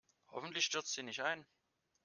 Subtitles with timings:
[0.29, 1.45] Hoffentlich stürzt sie nicht ein.